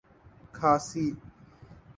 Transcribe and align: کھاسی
کھاسی 0.55 1.05